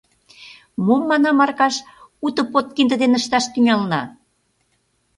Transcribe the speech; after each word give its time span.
Мом, 0.85 1.01
манам, 1.09 1.37
Аркаш, 1.45 1.75
уто 2.25 2.41
подкинде 2.51 2.95
дене 3.01 3.15
ышташ 3.21 3.45
тӱҥалына? 3.53 4.01